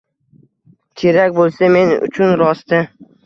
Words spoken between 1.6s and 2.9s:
men uchun rosti